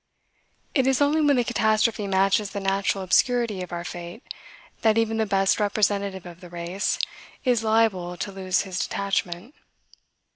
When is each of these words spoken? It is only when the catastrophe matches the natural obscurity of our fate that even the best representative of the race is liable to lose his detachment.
It 0.73 0.87
is 0.87 0.99
only 0.99 1.21
when 1.21 1.35
the 1.35 1.43
catastrophe 1.43 2.07
matches 2.07 2.49
the 2.49 2.59
natural 2.59 3.03
obscurity 3.03 3.61
of 3.61 3.71
our 3.71 3.83
fate 3.83 4.23
that 4.81 4.97
even 4.97 5.17
the 5.17 5.27
best 5.27 5.59
representative 5.59 6.25
of 6.25 6.41
the 6.41 6.49
race 6.49 6.97
is 7.45 7.63
liable 7.63 8.17
to 8.17 8.31
lose 8.31 8.61
his 8.61 8.79
detachment. 8.79 9.53